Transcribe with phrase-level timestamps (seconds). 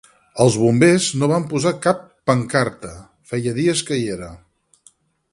[0.43, 2.01] Els bombers no van posar cap
[2.31, 2.93] pancarta,
[3.33, 4.31] feia dies que hi era.